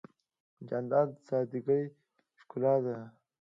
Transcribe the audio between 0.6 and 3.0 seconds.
جانداد د سادګۍ ښکلا ده.